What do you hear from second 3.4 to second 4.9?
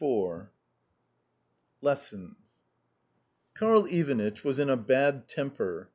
Karl Ivanitch was in a